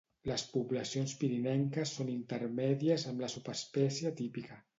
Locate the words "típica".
4.25-4.61